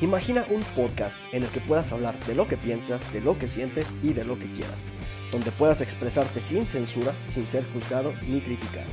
[0.00, 3.48] Imagina un podcast en el que puedas hablar de lo que piensas, de lo que
[3.48, 4.86] sientes y de lo que quieras,
[5.30, 8.88] donde puedas expresarte sin censura, sin ser juzgado ni criticado.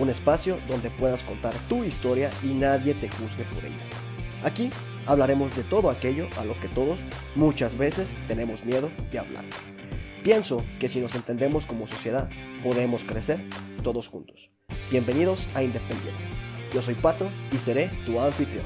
[0.00, 3.76] Un espacio donde puedas contar tu historia y nadie te juzgue por ella.
[4.42, 4.70] Aquí
[5.06, 7.00] hablaremos de todo aquello a lo que todos
[7.34, 9.44] muchas veces tenemos miedo de hablar.
[10.22, 12.28] Pienso que si nos entendemos como sociedad,
[12.62, 13.40] podemos crecer
[13.82, 14.50] todos juntos.
[14.90, 16.22] Bienvenidos a Independiente.
[16.74, 18.64] Yo soy Pato y seré tu anfitrión.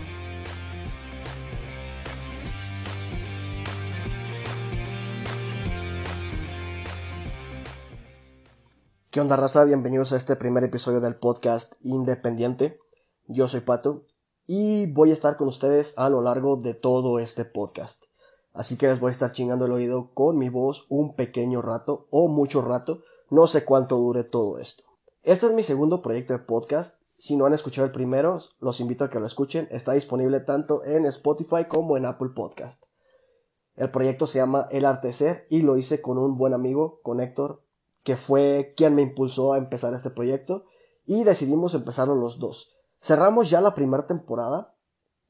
[9.10, 9.64] ¿Qué onda raza?
[9.64, 12.80] Bienvenidos a este primer episodio del podcast Independiente.
[13.28, 14.04] Yo soy Pato
[14.46, 18.04] y voy a estar con ustedes a lo largo de todo este podcast.
[18.52, 22.06] Así que les voy a estar chingando el oído con mi voz un pequeño rato
[22.10, 24.84] o mucho rato, no sé cuánto dure todo esto.
[25.22, 27.00] Este es mi segundo proyecto de podcast.
[27.16, 29.66] Si no han escuchado el primero, los invito a que lo escuchen.
[29.70, 32.84] Está disponible tanto en Spotify como en Apple Podcast.
[33.76, 37.20] El proyecto se llama El Arte Ser y lo hice con un buen amigo, con
[37.20, 37.62] Héctor,
[38.04, 40.66] que fue quien me impulsó a empezar este proyecto
[41.06, 42.73] y decidimos empezarlo los dos.
[43.04, 44.74] Cerramos ya la primera temporada.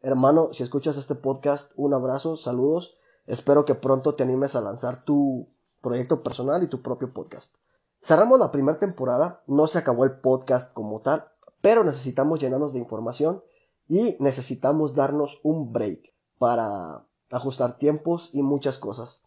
[0.00, 2.96] Hermano, si escuchas este podcast, un abrazo, saludos.
[3.26, 5.48] Espero que pronto te animes a lanzar tu
[5.82, 7.56] proyecto personal y tu propio podcast.
[8.00, 11.26] Cerramos la primera temporada, no se acabó el podcast como tal,
[11.62, 13.42] pero necesitamos llenarnos de información
[13.88, 19.20] y necesitamos darnos un break para ajustar tiempos y muchas cosas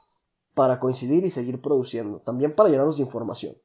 [0.55, 3.55] para coincidir y seguir produciendo, también para llenarnos de información.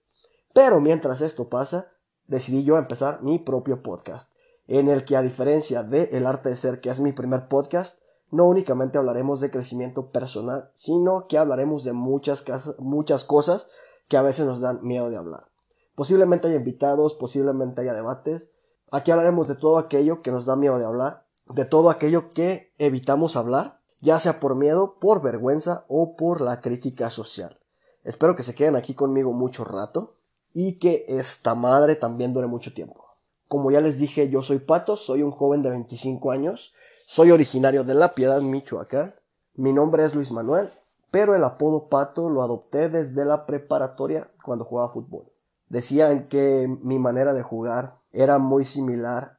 [0.53, 1.93] Pero mientras esto pasa,
[2.27, 4.33] decidí yo empezar mi propio podcast,
[4.67, 8.01] en el que a diferencia de El arte de ser, que es mi primer podcast,
[8.31, 12.45] no únicamente hablaremos de crecimiento personal, sino que hablaremos de muchas,
[12.79, 13.69] muchas cosas
[14.09, 15.49] que a veces nos dan miedo de hablar.
[15.95, 18.49] Posiblemente haya invitados, posiblemente haya debates.
[18.91, 22.73] Aquí hablaremos de todo aquello que nos da miedo de hablar, de todo aquello que
[22.79, 27.59] evitamos hablar ya sea por miedo, por vergüenza o por la crítica social.
[28.03, 30.17] Espero que se queden aquí conmigo mucho rato
[30.53, 33.12] y que esta madre también dure mucho tiempo.
[33.53, 36.73] Como ya les dije, yo soy Pato, soy un joven de 25 años,
[37.07, 39.15] soy originario de La Piedad, Michoacán.
[39.57, 40.71] Mi nombre es Luis Manuel,
[41.11, 45.31] pero el apodo Pato lo adopté desde la preparatoria cuando jugaba fútbol.
[45.69, 49.39] Decían que mi manera de jugar era muy similar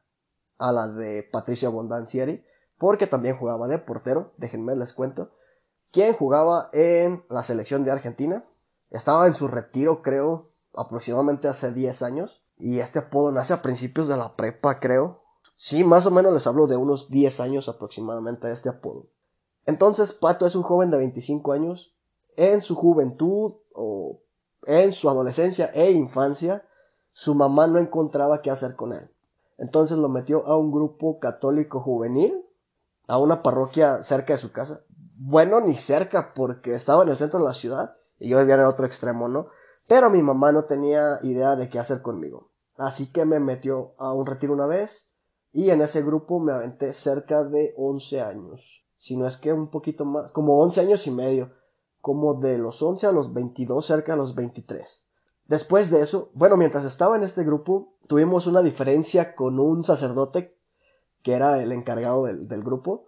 [0.58, 2.44] a la de Patricio Bondancieri,
[2.78, 5.32] porque también jugaba de portero, déjenme les cuento,
[5.90, 8.44] quien jugaba en la selección de Argentina,
[8.90, 14.08] estaba en su retiro creo aproximadamente hace 10 años, y este apodo nace a principios
[14.08, 15.20] de la prepa creo,
[15.54, 19.10] sí, más o menos les hablo de unos 10 años aproximadamente a este apodo.
[19.66, 21.94] Entonces Pato es un joven de 25 años,
[22.36, 24.22] en su juventud o
[24.64, 26.66] en su adolescencia e infancia,
[27.12, 29.10] su mamá no encontraba qué hacer con él.
[29.58, 32.46] Entonces lo metió a un grupo católico juvenil
[33.06, 34.80] a una parroquia cerca de su casa.
[35.16, 38.62] Bueno, ni cerca, porque estaba en el centro de la ciudad y yo vivía en
[38.62, 39.48] el otro extremo, ¿no?
[39.86, 42.53] Pero mi mamá no tenía idea de qué hacer conmigo.
[42.76, 45.10] Así que me metió a un retiro una vez
[45.52, 48.84] y en ese grupo me aventé cerca de 11 años.
[48.98, 51.52] Si no es que un poquito más, como 11 años y medio.
[52.00, 55.04] Como de los 11 a los 22, cerca de los 23.
[55.46, 60.56] Después de eso, bueno, mientras estaba en este grupo, tuvimos una diferencia con un sacerdote
[61.22, 63.06] que era el encargado del, grupo,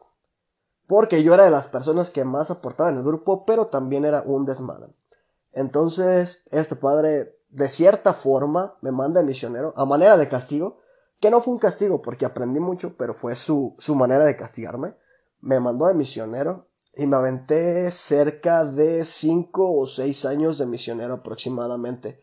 [0.86, 4.22] porque yo era de las personas que más aportaba en el grupo, pero también era
[4.22, 4.94] un desmadre.
[5.52, 10.78] Entonces, este padre, de cierta forma, me manda de misionero, a manera de castigo,
[11.20, 14.94] que no fue un castigo porque aprendí mucho, pero fue su, su manera de castigarme.
[15.40, 21.14] Me mandó de misionero y me aventé cerca de 5 o 6 años de misionero
[21.14, 22.20] aproximadamente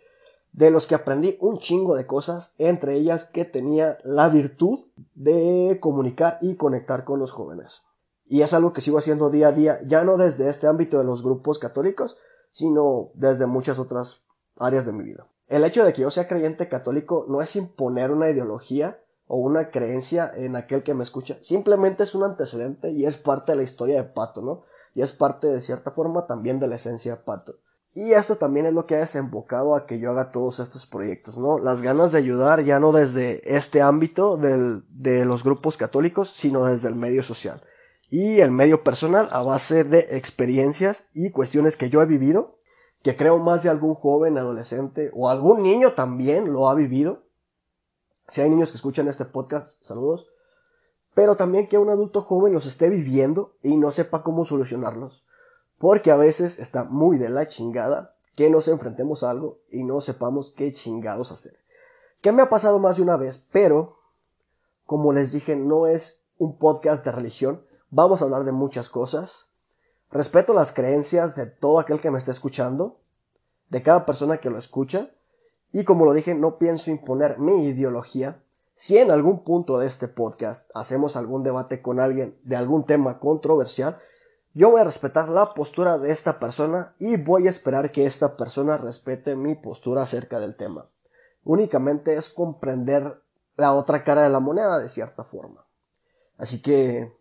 [0.54, 4.80] de los que aprendí un chingo de cosas, entre ellas que tenía la virtud
[5.16, 7.82] de comunicar y conectar con los jóvenes.
[8.26, 11.04] Y es algo que sigo haciendo día a día, ya no desde este ámbito de
[11.04, 12.18] los grupos católicos,
[12.52, 14.24] sino desde muchas otras
[14.58, 15.28] áreas de mi vida.
[15.48, 19.72] El hecho de que yo sea creyente católico no es imponer una ideología o una
[19.72, 23.64] creencia en aquel que me escucha, simplemente es un antecedente y es parte de la
[23.64, 24.64] historia de Pato, ¿no?
[24.96, 27.56] Y es parte de cierta forma también de la esencia de Pato.
[27.96, 31.38] Y esto también es lo que ha desembocado a que yo haga todos estos proyectos,
[31.38, 31.60] ¿no?
[31.60, 36.66] Las ganas de ayudar ya no desde este ámbito del, de los grupos católicos, sino
[36.66, 37.62] desde el medio social.
[38.10, 42.58] Y el medio personal a base de experiencias y cuestiones que yo he vivido,
[43.04, 47.24] que creo más de algún joven, adolescente o algún niño también lo ha vivido.
[48.30, 50.28] Si hay niños que escuchan este podcast, saludos.
[51.14, 55.28] pero también que un adulto joven los esté viviendo y no sepa cómo solucionarlos.
[55.78, 60.02] Porque a veces está muy de la chingada que nos enfrentemos a algo y no
[60.02, 61.54] sepamos qué chingados hacer.
[62.22, 64.00] Que me ha pasado más de una vez, pero
[64.86, 67.64] como les dije, no es un podcast de religión.
[67.92, 69.53] Vamos a hablar de muchas cosas.
[70.14, 73.00] Respeto las creencias de todo aquel que me esté escuchando,
[73.70, 75.10] de cada persona que lo escucha.
[75.72, 78.44] Y como lo dije, no pienso imponer mi ideología.
[78.76, 83.18] Si en algún punto de este podcast hacemos algún debate con alguien de algún tema
[83.18, 83.98] controversial,
[84.54, 88.38] yo voy a respetar la postura de esta persona y voy a esperar que esta
[88.38, 90.86] persona respete mi postura acerca del tema.
[91.44, 93.20] Únicamente es comprender
[93.56, 95.66] la otra cara de la moneda de cierta forma.
[96.38, 97.18] Así que,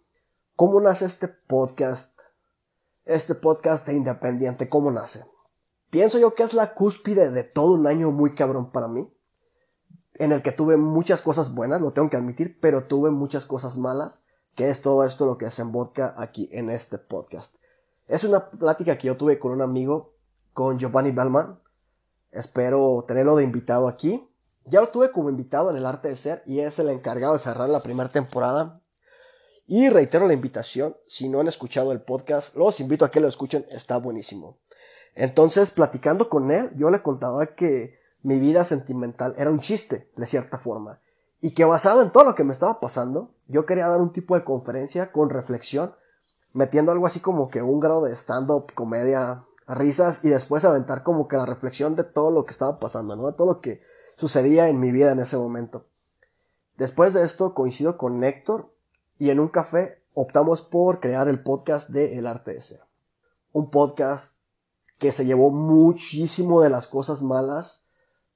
[0.56, 2.11] ¿cómo nace este podcast?
[3.04, 5.24] Este podcast de Independiente, ¿cómo nace?
[5.90, 9.12] Pienso yo que es la cúspide de todo un año muy cabrón para mí,
[10.14, 13.76] en el que tuve muchas cosas buenas, lo tengo que admitir, pero tuve muchas cosas
[13.76, 14.22] malas,
[14.54, 17.56] que es todo esto lo que vodka aquí en este podcast.
[18.06, 20.14] Es una plática que yo tuve con un amigo,
[20.52, 21.58] con Giovanni Bellman.
[22.30, 24.30] Espero tenerlo de invitado aquí.
[24.64, 27.40] Ya lo tuve como invitado en el arte de ser y es el encargado de
[27.40, 28.81] cerrar la primera temporada.
[29.66, 33.28] Y reitero la invitación, si no han escuchado el podcast, los invito a que lo
[33.28, 34.58] escuchen, está buenísimo.
[35.14, 40.26] Entonces, platicando con él, yo le contaba que mi vida sentimental era un chiste, de
[40.26, 41.00] cierta forma.
[41.40, 44.34] Y que basado en todo lo que me estaba pasando, yo quería dar un tipo
[44.36, 45.94] de conferencia con reflexión,
[46.52, 51.28] metiendo algo así como que un grado de stand-up, comedia, risas y después aventar como
[51.28, 53.26] que la reflexión de todo lo que estaba pasando, ¿no?
[53.26, 53.80] De todo lo que
[54.16, 55.86] sucedía en mi vida en ese momento.
[56.76, 58.72] Después de esto coincido con Héctor
[59.18, 62.80] y en un café optamos por crear el podcast de El Arte de Ser.
[63.52, 64.36] Un podcast
[64.98, 67.86] que se llevó muchísimo de las cosas malas,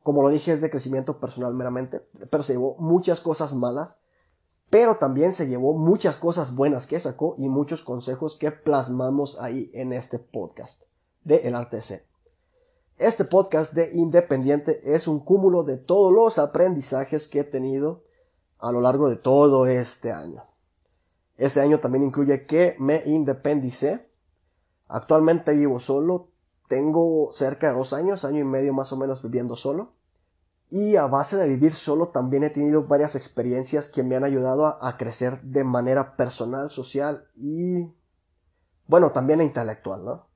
[0.03, 2.01] como lo dije es de crecimiento personal meramente,
[2.31, 3.99] pero se llevó muchas cosas malas,
[4.71, 9.71] pero también se llevó muchas cosas buenas que sacó y muchos consejos que plasmamos ahí
[9.75, 10.83] en este podcast
[11.25, 12.07] de El Arte de Ser.
[12.99, 18.03] Este podcast de Independiente es un cúmulo de todos los aprendizajes que he tenido
[18.59, 20.45] a lo largo de todo este año.
[21.37, 24.11] Este año también incluye que me independicé.
[24.89, 26.31] Actualmente vivo solo.
[26.69, 29.93] Tengo cerca de dos años, año y medio más o menos viviendo solo.
[30.69, 34.67] Y a base de vivir solo también he tenido varias experiencias que me han ayudado
[34.67, 37.95] a, a crecer de manera personal, social y
[38.89, 40.27] bueno, también intelectual, ¿no?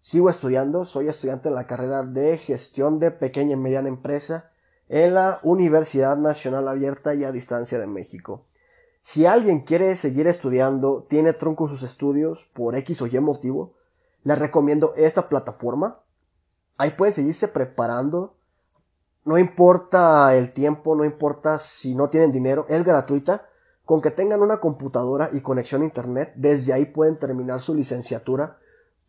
[0.00, 4.50] Sigo estudiando, soy estudiante en la carrera de gestión de pequeña y mediana empresa
[4.88, 8.46] en la Universidad Nacional Abierta y a Distancia de México.
[9.06, 13.74] Si alguien quiere seguir estudiando, tiene tronco sus estudios por X o Y motivo,
[14.22, 16.00] les recomiendo esta plataforma.
[16.78, 18.34] Ahí pueden seguirse preparando.
[19.26, 23.46] No importa el tiempo, no importa si no tienen dinero, es gratuita.
[23.84, 28.56] Con que tengan una computadora y conexión a internet, desde ahí pueden terminar su licenciatura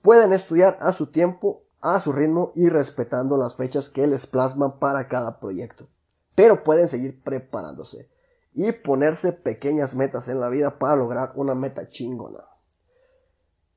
[0.02, 4.78] Pueden estudiar a su tiempo, a su ritmo y respetando las fechas que les plasman
[4.78, 5.88] para cada proyecto.
[6.36, 8.10] Pero pueden seguir preparándose
[8.56, 12.46] y ponerse pequeñas metas en la vida para lograr una meta chingona.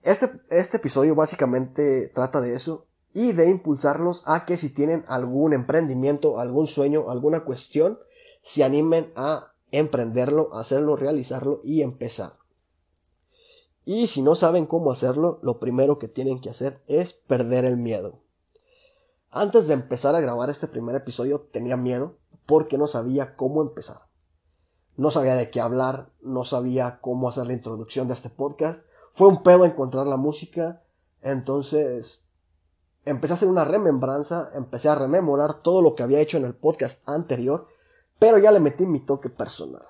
[0.03, 5.53] Este, este episodio básicamente trata de eso y de impulsarlos a que si tienen algún
[5.53, 7.99] emprendimiento, algún sueño, alguna cuestión,
[8.43, 12.35] se animen a emprenderlo, hacerlo, realizarlo y empezar.
[13.85, 17.79] Y si no saben cómo hacerlo, lo primero que tienen que hacer es perder el
[17.79, 18.21] miedo.
[19.31, 22.17] Antes de empezar a grabar este primer episodio tenía miedo
[22.47, 24.08] porque no sabía cómo empezar.
[24.99, 28.85] No sabía de qué hablar, no sabía cómo hacer la introducción de este podcast.
[29.13, 30.83] Fue un pedo encontrar la música,
[31.23, 32.25] entonces
[33.05, 36.57] empecé a hacer una remembranza, empecé a rememorar todo lo que había hecho en el
[36.57, 37.69] podcast anterior,
[38.19, 39.87] pero ya le metí mi toque personal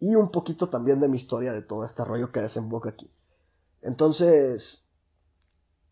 [0.00, 3.10] y un poquito también de mi historia de todo este rollo que desemboca aquí.
[3.82, 4.82] Entonces,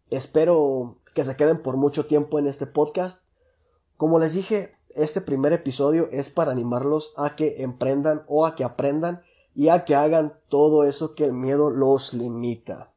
[0.08, 3.22] espero que se queden por mucho tiempo en este podcast.
[3.98, 8.64] Como les dije, este primer episodio es para animarlos a que emprendan o a que
[8.64, 9.22] aprendan
[9.54, 12.92] y a que hagan todo eso que el miedo los limita.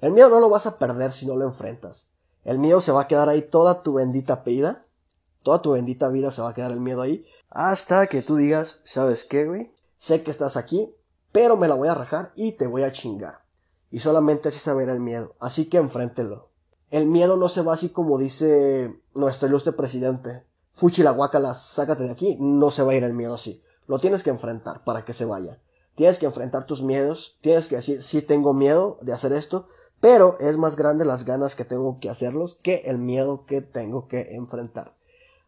[0.00, 2.10] El miedo no lo vas a perder si no lo enfrentas.
[2.44, 4.86] El miedo se va a quedar ahí toda tu bendita vida.
[5.42, 7.24] Toda tu bendita vida se va a quedar el miedo ahí.
[7.50, 9.72] Hasta que tú digas, ¿sabes qué, güey?
[9.96, 10.94] Sé que estás aquí,
[11.30, 13.42] pero me la voy a rajar y te voy a chingar.
[13.90, 15.34] Y solamente así se el miedo.
[15.38, 16.48] Así que enfréntelo.
[16.90, 20.44] El miedo no se va así como dice nuestro ilustre presidente.
[20.72, 22.36] Fuchi la guacala, sácate de aquí.
[22.40, 23.62] No se va a ir el miedo así.
[23.86, 25.60] Lo tienes que enfrentar para que se vaya.
[25.94, 27.36] Tienes que enfrentar tus miedos.
[27.40, 29.68] Tienes que decir, sí tengo miedo de hacer esto.
[30.00, 34.08] Pero es más grande las ganas que tengo que hacerlos que el miedo que tengo
[34.08, 34.96] que enfrentar.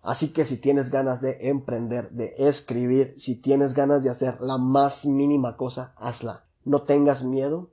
[0.01, 4.59] Así que si tienes ganas de emprender, de escribir, si tienes ganas de hacer la
[4.59, 6.45] más mínima cosa, hazla.
[6.63, 7.71] No tengas miedo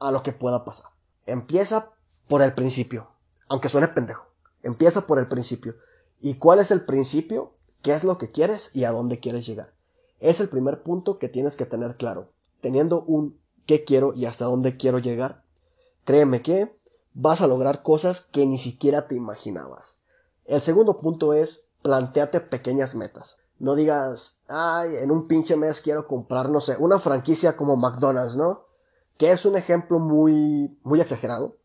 [0.00, 0.90] a lo que pueda pasar.
[1.26, 1.92] Empieza
[2.26, 3.08] por el principio,
[3.48, 4.24] aunque suene pendejo.
[4.62, 5.76] Empieza por el principio.
[6.20, 7.54] ¿Y cuál es el principio?
[7.82, 9.72] ¿Qué es lo que quieres y a dónde quieres llegar?
[10.18, 12.30] Es el primer punto que tienes que tener claro.
[12.60, 15.44] Teniendo un qué quiero y hasta dónde quiero llegar,
[16.04, 16.76] créeme que
[17.14, 20.00] vas a lograr cosas que ni siquiera te imaginabas.
[20.44, 23.36] El segundo punto es planteate pequeñas metas.
[23.58, 28.36] No digas, ay, en un pinche mes quiero comprar, no sé, una franquicia como McDonald's,
[28.36, 28.66] ¿no?
[29.16, 31.56] Que es un ejemplo muy, muy exagerado.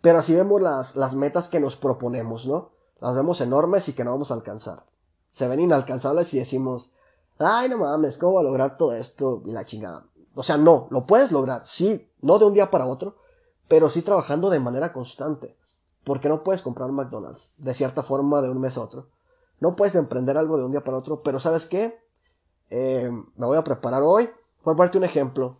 [0.00, 2.71] Pero así vemos las, las metas que nos proponemos, ¿no?
[3.02, 4.84] Las vemos enormes y que no vamos a alcanzar.
[5.28, 6.92] Se ven inalcanzables y decimos,
[7.40, 9.42] ay, no mames, ¿cómo voy a lograr todo esto?
[9.44, 10.06] Y la chingada.
[10.36, 13.16] O sea, no, lo puedes lograr, sí, no de un día para otro,
[13.66, 15.56] pero sí trabajando de manera constante.
[16.04, 19.08] Porque no puedes comprar McDonald's de cierta forma de un mes a otro.
[19.58, 21.98] No puedes emprender algo de un día para otro, pero ¿sabes qué?
[22.70, 24.30] Eh, me voy a preparar hoy.
[24.62, 25.56] Por ponerte un ejemplo.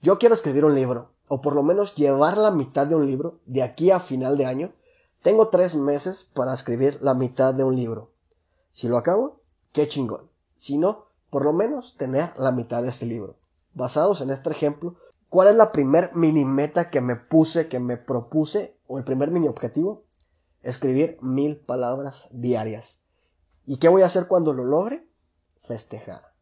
[0.00, 3.38] Yo quiero escribir un libro, o por lo menos llevar la mitad de un libro
[3.46, 4.72] de aquí a final de año.
[5.22, 8.10] Tengo tres meses para escribir la mitad de un libro.
[8.72, 9.40] Si lo acabo,
[9.72, 10.30] qué chingón.
[10.56, 13.36] Si no, por lo menos tener la mitad de este libro.
[13.74, 14.96] Basados en este ejemplo,
[15.32, 19.30] ¿Cuál es la primer mini meta que me puse, que me propuse, o el primer
[19.30, 20.04] mini objetivo?
[20.60, 23.00] Escribir mil palabras diarias.
[23.64, 25.08] ¿Y qué voy a hacer cuando lo logre?
[25.62, 26.34] Festejar.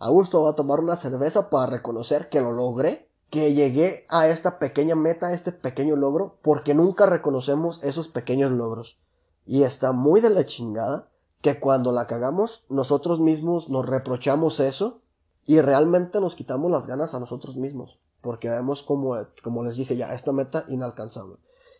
[0.00, 4.58] Augusto va a tomar una cerveza para reconocer que lo logré, que llegué a esta
[4.58, 8.98] pequeña meta, a este pequeño logro, porque nunca reconocemos esos pequeños logros.
[9.44, 11.08] Y está muy de la chingada
[11.40, 15.02] que cuando la cagamos, nosotros mismos nos reprochamos eso
[15.44, 19.96] y realmente nos quitamos las ganas a nosotros mismos porque vemos como, como les dije
[19.96, 21.36] ya, esta meta inalcanzable.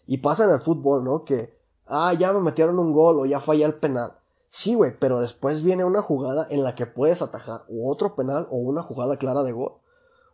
[0.06, 1.24] Y pasa en el fútbol, ¿no?
[1.24, 4.12] Que, ah, ya me metieron un gol o ya fallé el penal.
[4.48, 8.46] Sí, güey, pero después viene una jugada en la que puedes atajar o otro penal
[8.50, 9.72] o una jugada clara de gol.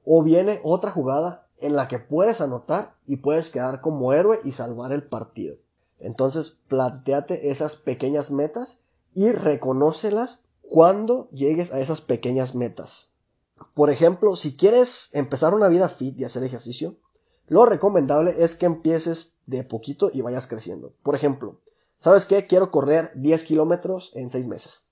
[0.04, 4.52] O viene otra jugada en la que puedes anotar y puedes quedar como héroe y
[4.52, 5.56] salvar el partido.
[5.98, 8.78] Entonces, planteate esas pequeñas metas
[9.14, 13.12] y reconócelas cuando llegues a esas pequeñas metas.
[13.74, 16.96] Por ejemplo, si quieres empezar una vida fit y hacer ejercicio,
[17.46, 20.94] lo recomendable es que empieces de poquito y vayas creciendo.
[21.02, 21.60] Por ejemplo,
[21.98, 22.46] ¿sabes qué?
[22.46, 24.86] Quiero correr 10 kilómetros en 6 meses.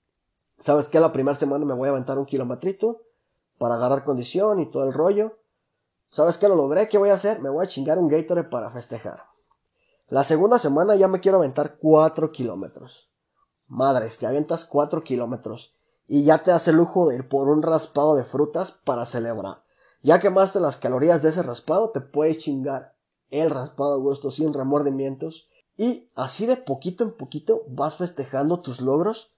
[0.59, 0.99] ¿Sabes qué?
[0.99, 3.01] La primera semana me voy a aventar un kilometrito
[3.61, 5.37] para agarrar condición y todo el rollo.
[6.09, 6.47] ¿Sabes qué?
[6.47, 6.89] Lo logré.
[6.89, 7.43] ¿Qué voy a hacer?
[7.43, 9.25] Me voy a chingar un Gatorade para festejar.
[10.07, 13.11] La segunda semana ya me quiero aventar 4 kilómetros.
[13.67, 15.75] Madres, te aventas 4 kilómetros
[16.07, 19.61] y ya te hace lujo de ir por un raspado de frutas para celebrar.
[20.01, 22.95] Ya quemaste las calorías de ese raspado, te puedes chingar
[23.29, 28.81] el raspado a gusto sin remordimientos y así de poquito en poquito vas festejando tus
[28.81, 29.30] logros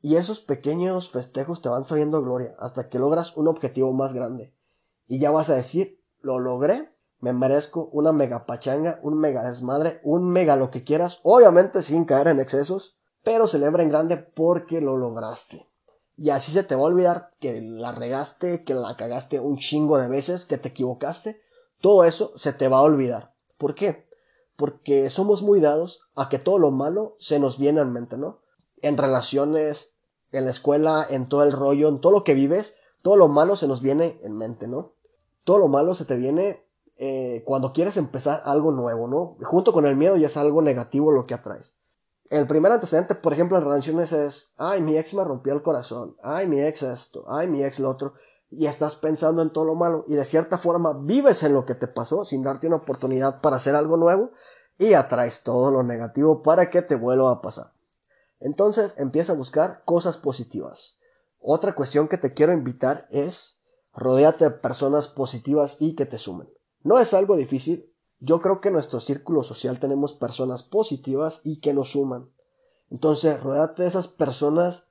[0.00, 4.54] y esos pequeños festejos te van sabiendo gloria hasta que logras un objetivo más grande.
[5.06, 10.00] Y ya vas a decir, lo logré, me merezco una mega pachanga, un mega desmadre,
[10.04, 14.80] un mega lo que quieras, obviamente sin caer en excesos, pero celebra en grande porque
[14.80, 15.68] lo lograste.
[16.16, 19.98] Y así se te va a olvidar que la regaste, que la cagaste un chingo
[19.98, 21.40] de veces, que te equivocaste.
[21.80, 23.34] Todo eso se te va a olvidar.
[23.56, 24.08] ¿Por qué?
[24.56, 28.40] Porque somos muy dados a que todo lo malo se nos viene en mente, ¿no?
[28.82, 29.96] En relaciones,
[30.32, 33.56] en la escuela, en todo el rollo, en todo lo que vives, todo lo malo
[33.56, 34.92] se nos viene en mente, ¿no?
[35.44, 36.64] Todo lo malo se te viene
[36.96, 39.36] eh, cuando quieres empezar algo nuevo, ¿no?
[39.46, 41.76] Junto con el miedo ya es algo negativo lo que atraes.
[42.28, 46.16] El primer antecedente, por ejemplo, en relaciones es, ay, mi ex me rompió el corazón,
[46.22, 48.12] ay, mi ex esto, ay, mi ex lo otro,
[48.50, 51.74] y estás pensando en todo lo malo, y de cierta forma vives en lo que
[51.74, 54.32] te pasó sin darte una oportunidad para hacer algo nuevo,
[54.76, 57.72] y atraes todo lo negativo para que te vuelva a pasar.
[58.40, 60.98] Entonces empieza a buscar cosas positivas.
[61.40, 63.60] Otra cuestión que te quiero invitar es,
[63.92, 66.48] rodeate de personas positivas y que te sumen.
[66.82, 71.60] No es algo difícil, yo creo que en nuestro círculo social tenemos personas positivas y
[71.60, 72.30] que nos suman.
[72.90, 74.86] Entonces, rodate de esas personas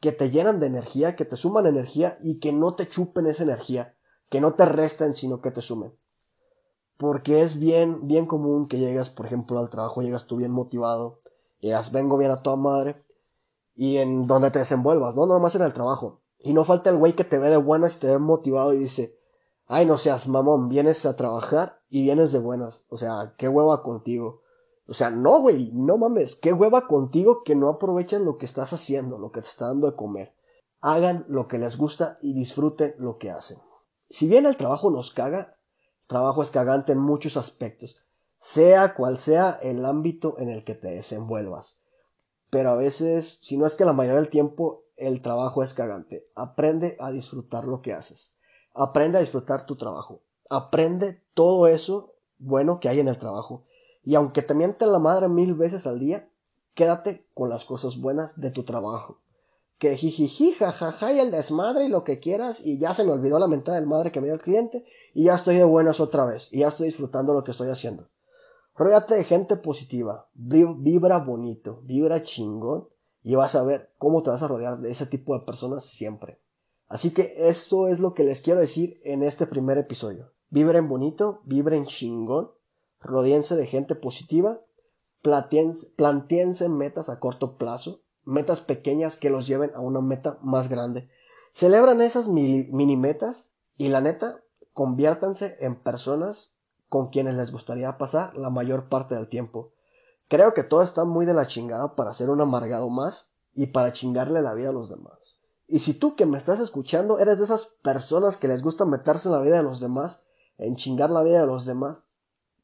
[0.00, 3.44] que te llenan de energía, que te suman energía y que no te chupen esa
[3.44, 3.96] energía,
[4.28, 5.96] que no te resten, sino que te sumen.
[6.96, 11.20] Porque es bien, bien común que llegas, por ejemplo, al trabajo, llegas tú bien motivado,
[11.64, 13.04] llegas, vengo bien a toda madre,
[13.74, 16.20] y en donde te desenvuelvas, no, más en el trabajo.
[16.38, 18.78] Y no falta el güey que te ve de buenas y te ve motivado y
[18.78, 19.18] dice,
[19.66, 22.84] ay, no seas mamón, vienes a trabajar y vienes de buenas.
[22.88, 24.42] O sea, qué hueva contigo.
[24.86, 28.72] O sea, no, güey, no mames, qué hueva contigo que no aprovechen lo que estás
[28.72, 30.34] haciendo, lo que te está dando de comer.
[30.80, 33.58] Hagan lo que les gusta y disfruten lo que hacen.
[34.10, 35.56] Si bien el trabajo nos caga,
[36.02, 37.96] el trabajo es cagante en muchos aspectos,
[38.44, 41.78] sea cual sea el ámbito en el que te desenvuelvas.
[42.50, 46.28] pero a veces, si no es que la mayoría del tiempo, el trabajo es cagante.
[46.34, 48.32] Aprende a disfrutar lo que haces.
[48.74, 50.20] Aprende a disfrutar tu trabajo.
[50.50, 53.64] Aprende todo eso bueno que hay en el trabajo.
[54.04, 56.28] Y aunque te mienten la madre mil veces al día,
[56.74, 59.20] quédate con las cosas buenas de tu trabajo.
[59.78, 63.38] Que jijiji, jajaja y el desmadre y lo que quieras y ya se me olvidó
[63.38, 64.84] la mentada del madre que me dio el cliente
[65.14, 68.06] y ya estoy de buenas otra vez y ya estoy disfrutando lo que estoy haciendo.
[68.76, 72.88] Ródate de gente positiva, vibra bonito, vibra chingón
[73.22, 76.38] y vas a ver cómo te vas a rodear de ese tipo de personas siempre.
[76.88, 80.32] Así que esto es lo que les quiero decir en este primer episodio.
[80.50, 82.50] Vibren bonito, vibren chingón,
[83.00, 84.60] rodeense de gente positiva,
[85.22, 91.08] planteense metas a corto plazo, metas pequeñas que los lleven a una meta más grande.
[91.52, 96.53] Celebran esas mini metas y la neta, conviértanse en personas
[96.94, 99.72] con quienes les gustaría pasar la mayor parte del tiempo.
[100.28, 103.92] Creo que todo está muy de la chingada para ser un amargado más y para
[103.92, 105.40] chingarle la vida a los demás.
[105.66, 109.26] Y si tú que me estás escuchando eres de esas personas que les gusta meterse
[109.26, 110.22] en la vida de los demás,
[110.56, 112.04] en chingar la vida de los demás,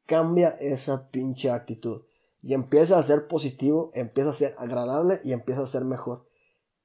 [0.07, 2.03] cambia esa pinche actitud
[2.41, 6.29] y empieza a ser positivo, empieza a ser agradable y empieza a ser mejor.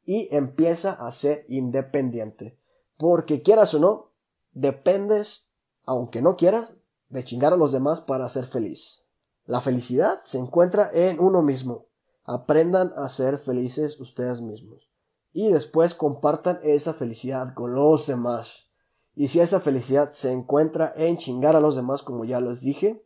[0.03, 2.57] Y empieza a ser independiente.
[2.97, 4.07] Porque quieras o no,
[4.51, 5.51] dependes,
[5.83, 6.73] aunque no quieras,
[7.15, 9.05] de chingar a los demás para ser feliz.
[9.45, 11.86] La felicidad se encuentra en uno mismo.
[12.24, 14.89] Aprendan a ser felices ustedes mismos.
[15.34, 18.67] Y después compartan esa felicidad con los demás.
[19.15, 23.05] Y si esa felicidad se encuentra en chingar a los demás, como ya les dije,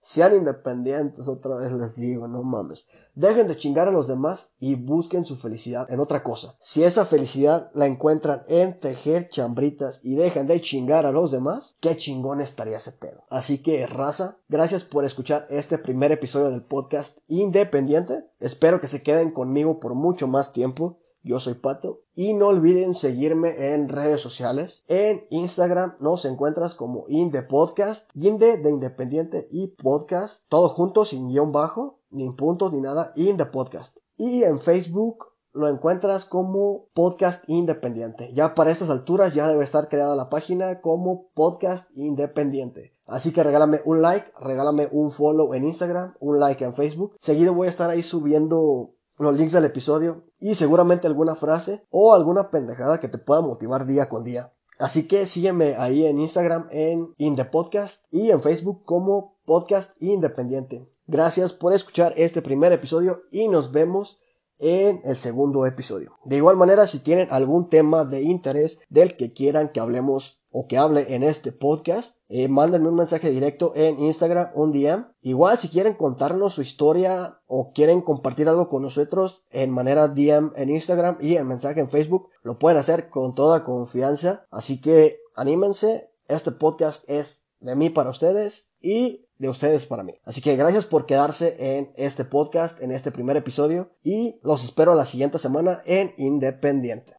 [0.00, 2.86] sean independientes, otra vez les digo, no mames.
[3.14, 6.54] Dejen de chingar a los demás y busquen su felicidad en otra cosa.
[6.58, 11.76] Si esa felicidad la encuentran en tejer chambritas y dejan de chingar a los demás,
[11.80, 13.24] qué chingón estaría ese pedo.
[13.28, 18.24] Así que, raza, gracias por escuchar este primer episodio del podcast independiente.
[18.38, 20.98] Espero que se queden conmigo por mucho más tiempo.
[21.22, 24.82] Yo soy Pato y no olviden seguirme en redes sociales.
[24.88, 31.28] En Instagram nos encuentras como Inde Podcast, Inde de Independiente y Podcast, todo junto sin
[31.28, 33.98] guion bajo, ni puntos ni nada, Inde Podcast.
[34.16, 38.32] Y en Facebook lo encuentras como Podcast Independiente.
[38.32, 42.94] Ya para estas alturas ya debe estar creada la página como Podcast Independiente.
[43.04, 47.16] Así que regálame un like, regálame un follow en Instagram, un like en Facebook.
[47.18, 52.14] Seguido voy a estar ahí subiendo los links del episodio y seguramente alguna frase o
[52.14, 54.52] alguna pendejada que te pueda motivar día con día.
[54.78, 60.88] Así que sígueme ahí en Instagram en Indepodcast y en Facebook como Podcast Independiente.
[61.06, 64.18] Gracias por escuchar este primer episodio y nos vemos
[64.60, 66.18] en el segundo episodio.
[66.24, 70.66] De igual manera, si tienen algún tema de interés del que quieran que hablemos o
[70.66, 75.06] que hable en este podcast, eh, mándenme un mensaje directo en Instagram, un DM.
[75.22, 80.52] Igual si quieren contarnos su historia o quieren compartir algo con nosotros en manera DM
[80.56, 84.46] en Instagram y en mensaje en Facebook, lo pueden hacer con toda confianza.
[84.50, 90.12] Así que anímense, este podcast es de mí para ustedes y de ustedes para mí.
[90.24, 94.94] Así que gracias por quedarse en este podcast, en este primer episodio y los espero
[94.94, 97.16] la siguiente semana en Independiente.